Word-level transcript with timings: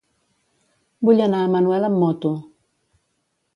Vull 1.09 1.21
anar 1.27 1.43
a 1.43 1.51
Manuel 1.57 1.87
amb 1.91 2.03
moto. 2.07 2.35